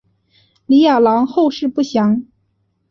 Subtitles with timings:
[0.65, 2.25] 李雅郎后事不详。